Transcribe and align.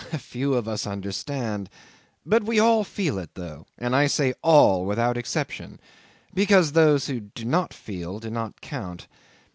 few 0.17 0.55
of 0.55 0.67
us 0.67 0.87
understand, 0.87 1.69
but 2.25 2.43
we 2.43 2.59
all 2.59 2.83
feel 2.83 3.19
it 3.19 3.29
though, 3.35 3.67
and 3.77 3.95
I 3.95 4.07
say 4.07 4.33
all 4.41 4.83
without 4.83 5.15
exception, 5.15 5.79
because 6.33 6.71
those 6.71 7.05
who 7.05 7.19
do 7.19 7.45
not 7.45 7.71
feel 7.71 8.17
do 8.19 8.31
not 8.31 8.61
count. 8.61 9.05